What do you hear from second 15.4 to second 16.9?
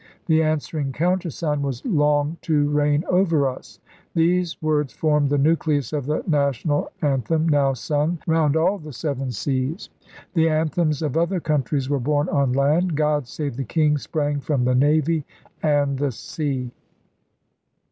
and the sea.